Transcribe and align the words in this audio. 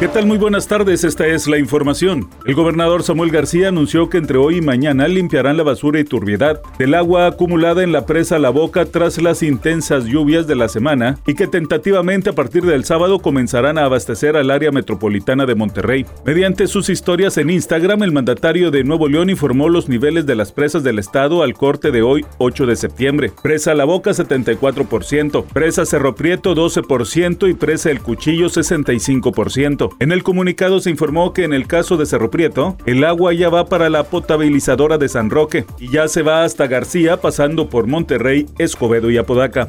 ¿Qué 0.00 0.06
tal? 0.06 0.26
Muy 0.26 0.38
buenas 0.38 0.68
tardes, 0.68 1.02
esta 1.02 1.26
es 1.26 1.48
la 1.48 1.58
información. 1.58 2.30
El 2.46 2.54
gobernador 2.54 3.02
Samuel 3.02 3.32
García 3.32 3.66
anunció 3.66 4.08
que 4.08 4.18
entre 4.18 4.38
hoy 4.38 4.58
y 4.58 4.60
mañana 4.60 5.08
limpiarán 5.08 5.56
la 5.56 5.64
basura 5.64 5.98
y 5.98 6.04
turbiedad 6.04 6.62
del 6.78 6.94
agua 6.94 7.26
acumulada 7.26 7.82
en 7.82 7.90
la 7.90 8.06
presa 8.06 8.38
La 8.38 8.50
Boca 8.50 8.84
tras 8.84 9.20
las 9.20 9.42
intensas 9.42 10.04
lluvias 10.04 10.46
de 10.46 10.54
la 10.54 10.68
semana 10.68 11.18
y 11.26 11.34
que 11.34 11.48
tentativamente 11.48 12.30
a 12.30 12.34
partir 12.34 12.64
del 12.64 12.84
sábado 12.84 13.18
comenzarán 13.18 13.76
a 13.76 13.86
abastecer 13.86 14.36
al 14.36 14.52
área 14.52 14.70
metropolitana 14.70 15.46
de 15.46 15.56
Monterrey. 15.56 16.06
Mediante 16.24 16.68
sus 16.68 16.90
historias 16.90 17.36
en 17.36 17.50
Instagram, 17.50 18.04
el 18.04 18.12
mandatario 18.12 18.70
de 18.70 18.84
Nuevo 18.84 19.08
León 19.08 19.30
informó 19.30 19.68
los 19.68 19.88
niveles 19.88 20.26
de 20.26 20.36
las 20.36 20.52
presas 20.52 20.84
del 20.84 21.00
estado 21.00 21.42
al 21.42 21.54
corte 21.54 21.90
de 21.90 22.02
hoy, 22.02 22.24
8 22.38 22.66
de 22.66 22.76
septiembre. 22.76 23.32
Presa 23.42 23.74
La 23.74 23.84
Boca 23.84 24.12
74%, 24.12 25.44
presa 25.46 25.84
Cerro 25.84 26.14
Prieto 26.14 26.54
12% 26.54 27.50
y 27.50 27.54
presa 27.54 27.90
El 27.90 28.00
Cuchillo 28.00 28.46
65%. 28.46 29.87
En 30.00 30.12
el 30.12 30.22
comunicado 30.22 30.80
se 30.80 30.90
informó 30.90 31.32
que 31.32 31.44
en 31.44 31.52
el 31.52 31.66
caso 31.66 31.96
de 31.96 32.06
Cerro 32.06 32.30
Prieto, 32.30 32.76
el 32.86 33.04
agua 33.04 33.32
ya 33.32 33.48
va 33.48 33.66
para 33.66 33.90
la 33.90 34.04
potabilizadora 34.04 34.98
de 34.98 35.08
San 35.08 35.30
Roque 35.30 35.64
y 35.78 35.90
ya 35.90 36.08
se 36.08 36.22
va 36.22 36.44
hasta 36.44 36.66
García 36.66 37.20
pasando 37.20 37.68
por 37.68 37.86
Monterrey, 37.86 38.46
Escobedo 38.58 39.10
y 39.10 39.18
Apodaca. 39.18 39.68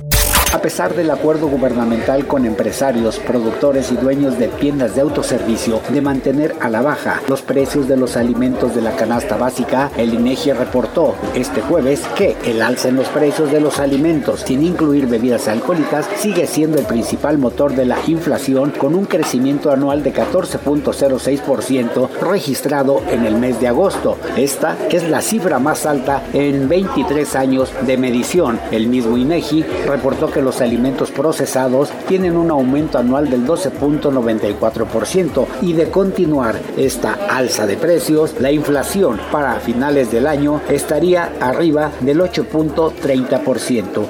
A 0.51 0.63
pesar 0.63 0.95
del 0.95 1.11
acuerdo 1.11 1.47
gubernamental 1.47 2.25
con 2.25 2.43
empresarios, 2.43 3.19
productores 3.19 3.91
y 3.91 3.95
dueños 3.95 4.39
de 4.39 4.47
tiendas 4.47 4.95
de 4.95 5.01
autoservicio 5.01 5.79
de 5.89 6.01
mantener 6.01 6.55
a 6.59 6.69
la 6.69 6.81
baja 6.81 7.21
los 7.27 7.43
precios 7.43 7.87
de 7.87 7.95
los 7.95 8.17
alimentos 8.17 8.73
de 8.73 8.81
la 8.81 8.95
canasta 8.95 9.37
básica, 9.37 9.91
el 9.95 10.11
INEGI 10.11 10.53
reportó 10.53 11.13
este 11.35 11.61
jueves 11.61 12.01
que 12.17 12.35
el 12.45 12.63
alza 12.63 12.89
en 12.89 12.95
los 12.95 13.09
precios 13.09 13.51
de 13.51 13.61
los 13.61 13.79
alimentos, 13.79 14.39
sin 14.41 14.63
incluir 14.63 15.05
bebidas 15.05 15.47
alcohólicas, 15.47 16.09
sigue 16.17 16.47
siendo 16.47 16.79
el 16.79 16.85
principal 16.87 17.37
motor 17.37 17.75
de 17.75 17.85
la 17.85 17.99
inflación 18.07 18.71
con 18.71 18.95
un 18.95 19.05
crecimiento 19.05 19.71
anual 19.71 20.01
de 20.01 20.15
14.06% 20.15 22.09
registrado 22.21 23.03
en 23.11 23.27
el 23.27 23.35
mes 23.35 23.59
de 23.61 23.67
agosto. 23.67 24.17
Esta 24.35 24.75
es 24.89 25.07
la 25.07 25.21
cifra 25.21 25.59
más 25.59 25.85
alta 25.85 26.23
en 26.33 26.67
23 26.67 27.35
años 27.35 27.71
de 27.85 27.97
medición. 27.97 28.59
El 28.71 28.87
mismo 28.87 29.15
INEGI 29.15 29.61
reportó 29.85 30.31
que 30.31 30.38
los 30.41 30.61
alimentos 30.61 31.11
procesados 31.11 31.89
tienen 32.07 32.37
un 32.37 32.51
aumento 32.51 32.97
anual 32.97 33.29
del 33.29 33.45
12.94% 33.45 35.47
y 35.61 35.73
de 35.73 35.89
continuar 35.89 36.59
esta 36.77 37.13
alza 37.29 37.65
de 37.65 37.77
precios, 37.77 38.35
la 38.39 38.51
inflación 38.51 39.19
para 39.31 39.59
finales 39.59 40.11
del 40.11 40.27
año 40.27 40.61
estaría 40.69 41.33
arriba 41.39 41.91
del 42.01 42.21
8.30%. 42.21 44.07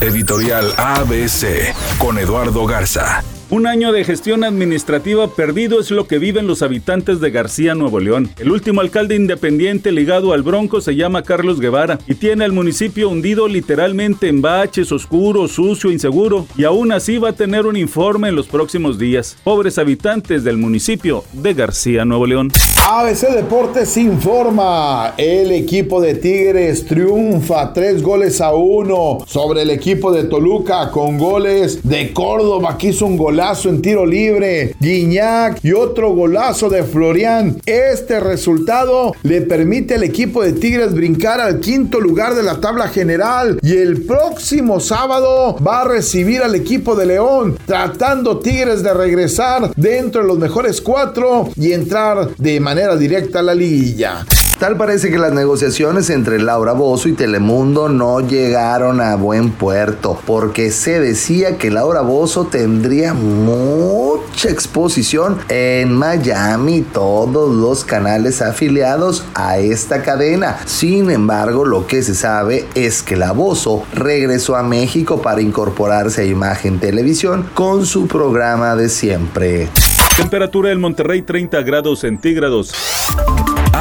Editorial 0.00 0.72
ABC 0.76 1.74
con 1.98 2.18
Eduardo 2.18 2.66
Garza. 2.66 3.22
Un 3.52 3.66
año 3.66 3.92
de 3.92 4.02
gestión 4.02 4.44
administrativa 4.44 5.28
perdido 5.28 5.78
es 5.78 5.90
lo 5.90 6.06
que 6.06 6.16
viven 6.16 6.46
los 6.46 6.62
habitantes 6.62 7.20
de 7.20 7.30
García, 7.30 7.74
Nuevo 7.74 8.00
León. 8.00 8.30
El 8.38 8.50
último 8.50 8.80
alcalde 8.80 9.14
independiente 9.14 9.92
ligado 9.92 10.32
al 10.32 10.42
Bronco 10.42 10.80
se 10.80 10.96
llama 10.96 11.22
Carlos 11.22 11.60
Guevara 11.60 11.98
y 12.06 12.14
tiene 12.14 12.46
al 12.46 12.52
municipio 12.52 13.10
hundido 13.10 13.48
literalmente 13.48 14.28
en 14.28 14.40
baches, 14.40 14.90
oscuro, 14.90 15.48
sucio, 15.48 15.92
inseguro, 15.92 16.46
y 16.56 16.64
aún 16.64 16.92
así 16.92 17.18
va 17.18 17.28
a 17.28 17.32
tener 17.34 17.66
un 17.66 17.76
informe 17.76 18.30
en 18.30 18.36
los 18.36 18.46
próximos 18.46 18.98
días. 18.98 19.36
Pobres 19.44 19.76
habitantes 19.76 20.44
del 20.44 20.56
municipio 20.56 21.22
de 21.34 21.52
García, 21.52 22.06
Nuevo 22.06 22.26
León. 22.26 22.50
ABC 22.88 23.34
Deportes 23.34 23.98
informa. 23.98 25.12
El 25.18 25.52
equipo 25.52 26.00
de 26.00 26.14
Tigres 26.14 26.86
triunfa 26.86 27.74
tres 27.74 28.02
goles 28.02 28.40
a 28.40 28.54
uno 28.54 29.18
sobre 29.26 29.60
el 29.60 29.68
equipo 29.68 30.10
de 30.10 30.24
Toluca 30.24 30.90
con 30.90 31.18
goles 31.18 31.86
de 31.86 32.14
Córdoba 32.14 32.78
que 32.78 32.88
hizo 32.88 33.04
un 33.04 33.18
golazo 33.18 33.41
en 33.42 33.82
tiro 33.82 34.06
libre, 34.06 34.76
Guiñac 34.78 35.58
y 35.64 35.72
otro 35.72 36.14
golazo 36.14 36.70
de 36.70 36.84
Florian. 36.84 37.60
Este 37.66 38.20
resultado 38.20 39.16
le 39.24 39.40
permite 39.40 39.96
al 39.96 40.04
equipo 40.04 40.44
de 40.44 40.52
Tigres 40.52 40.94
brincar 40.94 41.40
al 41.40 41.58
quinto 41.58 42.00
lugar 42.00 42.36
de 42.36 42.44
la 42.44 42.60
tabla 42.60 42.86
general 42.86 43.58
y 43.60 43.76
el 43.78 44.02
próximo 44.04 44.78
sábado 44.78 45.56
va 45.56 45.80
a 45.80 45.88
recibir 45.88 46.40
al 46.40 46.54
equipo 46.54 46.94
de 46.94 47.06
León, 47.06 47.58
tratando 47.66 48.38
Tigres 48.38 48.84
de 48.84 48.94
regresar 48.94 49.72
dentro 49.74 50.22
de 50.22 50.28
los 50.28 50.38
mejores 50.38 50.80
cuatro 50.80 51.48
y 51.56 51.72
entrar 51.72 52.36
de 52.36 52.60
manera 52.60 52.96
directa 52.96 53.40
a 53.40 53.42
la 53.42 53.56
liguilla. 53.56 54.24
Tal 54.62 54.76
parece 54.76 55.10
que 55.10 55.18
las 55.18 55.32
negociaciones 55.32 56.08
entre 56.08 56.40
Laura 56.40 56.72
Bozo 56.72 57.08
y 57.08 57.14
Telemundo 57.14 57.88
no 57.88 58.20
llegaron 58.20 59.00
a 59.00 59.16
buen 59.16 59.50
puerto, 59.50 60.16
porque 60.24 60.70
se 60.70 61.00
decía 61.00 61.58
que 61.58 61.68
Laura 61.68 62.00
Bozo 62.02 62.46
tendría 62.46 63.12
mucha 63.12 64.50
exposición 64.50 65.40
en 65.48 65.92
Miami 65.92 66.82
todos 66.82 67.52
los 67.52 67.84
canales 67.84 68.40
afiliados 68.40 69.24
a 69.34 69.58
esta 69.58 70.04
cadena. 70.04 70.60
Sin 70.64 71.10
embargo, 71.10 71.64
lo 71.64 71.88
que 71.88 72.04
se 72.04 72.14
sabe 72.14 72.64
es 72.76 73.02
que 73.02 73.16
la 73.16 73.32
Bozo 73.32 73.82
regresó 73.92 74.54
a 74.54 74.62
México 74.62 75.20
para 75.20 75.40
incorporarse 75.40 76.22
a 76.22 76.26
Imagen 76.26 76.78
Televisión 76.78 77.48
con 77.52 77.84
su 77.84 78.06
programa 78.06 78.76
de 78.76 78.88
siempre. 78.88 79.68
Temperatura 80.16 80.70
en 80.70 80.80
Monterrey 80.80 81.22
30 81.22 81.62
grados 81.62 81.98
centígrados. 81.98 82.72